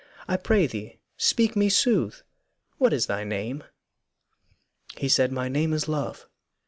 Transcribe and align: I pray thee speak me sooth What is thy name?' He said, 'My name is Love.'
I 0.27 0.35
pray 0.35 0.65
thee 0.65 0.97
speak 1.15 1.55
me 1.55 1.69
sooth 1.69 2.23
What 2.79 2.91
is 2.91 3.05
thy 3.05 3.23
name?' 3.23 3.63
He 4.97 5.07
said, 5.07 5.31
'My 5.31 5.47
name 5.47 5.73
is 5.73 5.87
Love.' 5.87 6.27